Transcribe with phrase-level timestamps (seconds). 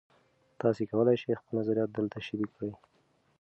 [0.61, 2.71] تاسي کولای شئ خپل نظریات دلته شریک کړئ.